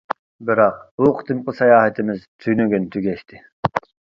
بىراق، 0.49 0.79
بۇ 1.01 1.11
قېتىمقى 1.19 1.55
ساياھىتىمىز 1.59 2.25
تۈنۈگۈن 2.47 2.89
تۈگەشتى. 2.97 3.45